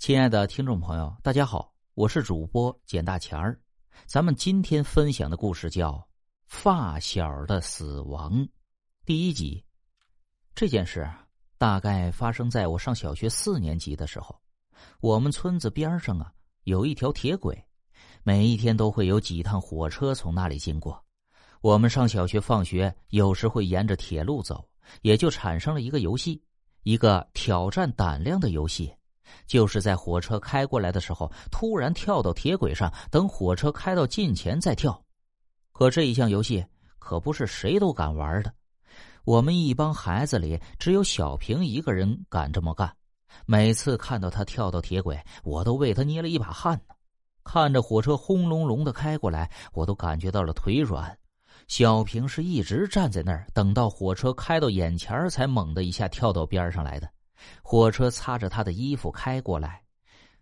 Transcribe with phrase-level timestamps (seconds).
[0.00, 3.60] 亲爱的听众朋友，大家好，我是主播简大钱儿。
[4.06, 5.92] 咱们今天分享的故事叫
[6.46, 8.32] 《发小的死亡》
[9.04, 9.62] 第一集。
[10.54, 11.06] 这件事
[11.58, 14.34] 大概发生在我上小学四年级的时候。
[15.02, 16.32] 我们村子边上啊
[16.64, 17.62] 有一条铁轨，
[18.22, 20.98] 每一天都会有几趟火车从那里经过。
[21.60, 24.66] 我们上小学放学有时会沿着铁路走，
[25.02, 26.42] 也就产生了一个游戏，
[26.84, 28.90] 一个挑战胆量的游戏。
[29.46, 35.02] 就是在火车开过来的时候，突然跳到铁轨上，等火车开到近前再跳。
[35.72, 36.64] 可这一项游戏
[36.98, 38.52] 可不是谁都敢玩的。
[39.24, 42.90] 我们一帮孩子里，只有小平一个人敢这么干。
[43.46, 46.94] 每次看到他跳到铁轨，我都为他捏了一把汗呢。
[47.44, 51.16] 看着火车轰隆隆的开过来，我都感觉到了腿软。
[51.68, 57.08] 小平是一直站在那儿，等到火车开到眼前才猛的一下跳到边上来的。
[57.62, 59.82] 火车擦着他的衣服开过来，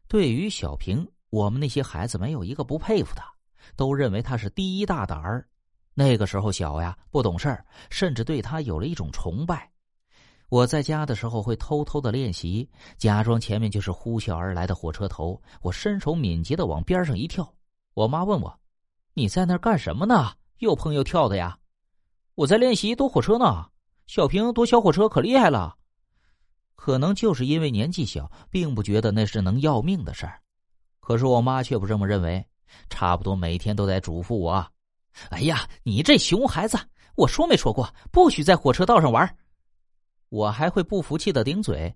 [0.07, 3.24] 对于小平，我们那些孩子没有一个不佩服他，
[3.77, 5.46] 都认为他是第一大胆儿。
[5.95, 9.71] 那个时候小呀，不懂事儿，甚至对他有了一种崇拜。
[10.49, 17.52] 我在家的时候会偷偷的练习，假装前面就是呼啸而来的火车头，我身手敏捷的往边上一跳。
[17.95, 18.59] 我妈问我
[19.13, 20.32] ：“你在那儿干什么呢？
[20.59, 21.59] 又碰又跳的呀？”
[22.35, 23.66] 我在练习躲火车呢。
[24.07, 25.76] 小平躲小火车可厉害了。
[26.79, 30.40] 可能就是因为年纪小，并不觉得那是能要命的事儿。
[31.01, 32.46] 可是我妈却不这么认为，
[32.88, 34.65] 差不多每天都在嘱咐我
[35.30, 36.79] ：“哎呀，你这熊孩子，
[37.16, 39.37] 我说没说过不许在火车道上玩？”
[40.30, 41.93] 我还会不服气的顶嘴：“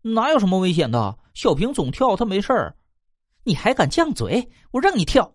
[0.00, 1.18] 哪有什么危险的？
[1.34, 2.76] 小平总跳，他没事儿。
[3.42, 4.48] 你还敢犟嘴？
[4.70, 5.34] 我让你跳！”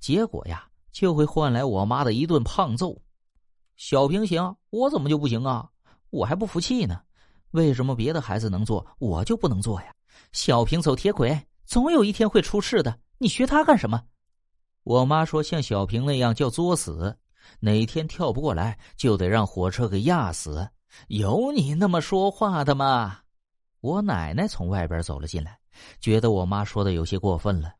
[0.00, 3.00] 结果呀，就会换来我妈的一顿胖揍。
[3.76, 5.70] 小平行，我怎么就不行啊？
[6.10, 7.00] 我还不服气呢。
[7.52, 9.92] 为什么别的孩子能做，我就不能做呀？
[10.32, 12.98] 小平走铁轨，总有一天会出事的。
[13.18, 14.02] 你学他干什么？
[14.84, 17.16] 我妈说，像小平那样叫作死，
[17.60, 20.68] 哪天跳不过来，就得让火车给压死。
[21.08, 23.18] 有你那么说话的吗？
[23.80, 25.58] 我奶奶从外边走了进来，
[26.00, 27.72] 觉得我妈说的有些过分了。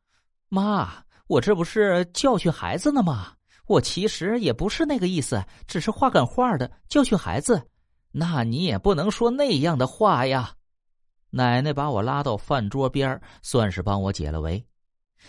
[0.49, 0.93] 妈，
[1.27, 3.33] 我这不是教训孩子呢吗？
[3.67, 7.63] 我其实也不是那个意思，只是话赶话的教训孩子。
[8.13, 10.55] 那你也不能说那样的话呀！
[11.31, 14.67] 奶奶把我拉到饭桌边算是帮我解了围。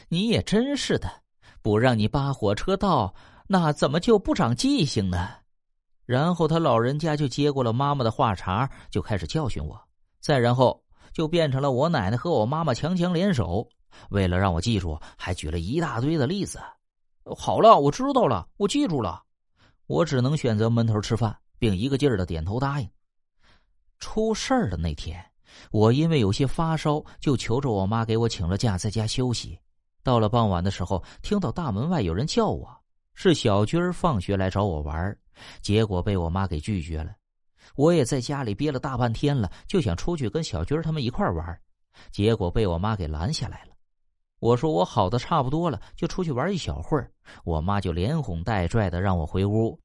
[0.07, 1.09] 你也真是的，
[1.61, 3.13] 不让你扒火车道，
[3.47, 5.29] 那怎么就不长记性呢？
[6.05, 9.79] 然后他老人家就接过了妈妈的话茬，就开始教训我。
[10.21, 13.67] 再然后就变成了我奶奶和我妈妈强强联手，
[14.09, 16.59] 为了让我记住，还举了一大堆的例子。
[17.35, 19.21] 好了，我知道了，我记住了。
[19.85, 21.37] 我只能选择闷头吃饭。
[21.59, 22.89] 并一个劲儿的点头答应。
[23.99, 25.23] 出事儿的那天，
[25.71, 29.59] 我因为有些发烧，就求着我妈给我请了假，在家休息。
[30.01, 32.75] 到了傍晚的时候，听到大门外有人叫我，
[33.13, 35.15] 是小军儿放学来找我玩
[35.61, 37.11] 结果被我妈给拒绝了。
[37.75, 41.61] 我也在家里憋了大半天了，就想出去跟小军儿他们一块玩
[42.11, 43.73] 结果被我妈给拦下来了。
[44.39, 47.11] 我说我好的差不多了，就出去玩一小会儿，
[47.43, 49.77] 我妈就连哄带拽的让我回屋。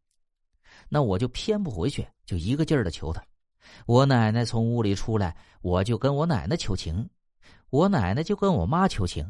[0.95, 3.21] 那我就偏不回去，就一个劲儿的求他。
[3.85, 7.11] 我奶奶从屋里出来，我就跟我奶奶求情，
[7.71, 9.29] 我奶奶就跟我妈求情。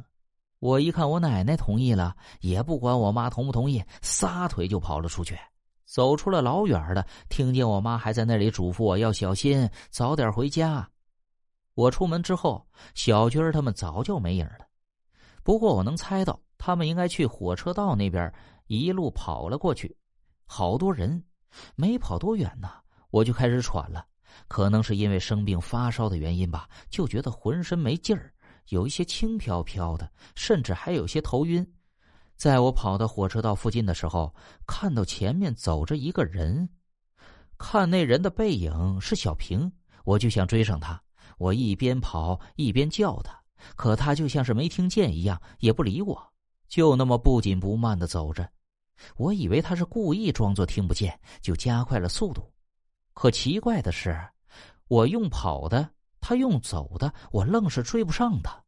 [0.58, 5.34] 我一看我奶奶同意了，也不管我妈同不同意，撒腿就跑了出去。
[5.86, 10.86] 走出了老远的，听见我妈还在那里嘱咐我要小心，早点回家。
[11.72, 12.62] 我出门之后，
[12.94, 14.66] 小军他们早就没影了。
[15.42, 18.31] 不过我能猜到，他们应该去火车道那边
[18.66, 19.96] 一路跑了过去，
[20.44, 21.25] 好多人。
[21.76, 22.70] 没跑多远呢，
[23.10, 24.04] 我就开始喘了，
[24.48, 28.32] 可能是因为生病发烧的原因吧，就觉得浑身没劲儿，
[28.69, 31.66] 有一些轻飘飘的，甚至还有些头晕。
[32.37, 34.34] 在我跑到火车道附近的时候，
[34.66, 36.69] 看到前面走着一个人，
[37.56, 39.70] 看那人的背影是小平，
[40.04, 41.00] 我就想追上他。
[41.38, 43.41] 我一边跑一边叫他，
[43.76, 46.32] 可他就像是没听见一样，也不理我，
[46.69, 48.49] 就那么不紧不慢的走着。
[49.17, 52.50] 我以为他是故意装作听不见，就加快了速度。
[53.12, 54.19] 可奇怪的是，
[54.88, 58.63] 我用跑的，他用走的，我愣是追不上他。